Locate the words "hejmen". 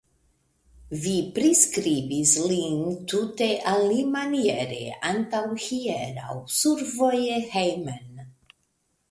7.55-8.27